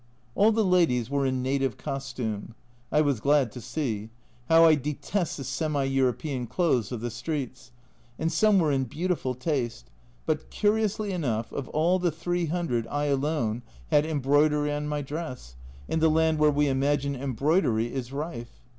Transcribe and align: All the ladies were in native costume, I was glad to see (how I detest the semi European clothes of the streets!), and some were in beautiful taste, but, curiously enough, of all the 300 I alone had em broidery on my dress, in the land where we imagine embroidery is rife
All 0.33 0.51
the 0.51 0.65
ladies 0.65 1.11
were 1.11 1.27
in 1.27 1.43
native 1.43 1.77
costume, 1.77 2.55
I 2.91 3.01
was 3.01 3.19
glad 3.19 3.51
to 3.51 3.61
see 3.61 4.09
(how 4.49 4.65
I 4.65 4.73
detest 4.73 5.37
the 5.37 5.43
semi 5.43 5.83
European 5.83 6.47
clothes 6.47 6.91
of 6.91 7.01
the 7.01 7.11
streets!), 7.11 7.71
and 8.17 8.31
some 8.31 8.57
were 8.57 8.71
in 8.71 8.85
beautiful 8.85 9.35
taste, 9.35 9.91
but, 10.25 10.49
curiously 10.49 11.11
enough, 11.11 11.51
of 11.51 11.67
all 11.69 11.99
the 11.99 12.09
300 12.11 12.87
I 12.87 13.05
alone 13.05 13.61
had 13.91 14.03
em 14.07 14.21
broidery 14.21 14.73
on 14.75 14.87
my 14.87 15.03
dress, 15.03 15.55
in 15.87 15.99
the 15.99 16.09
land 16.09 16.39
where 16.39 16.49
we 16.49 16.67
imagine 16.67 17.15
embroidery 17.15 17.93
is 17.93 18.11
rife 18.11 18.59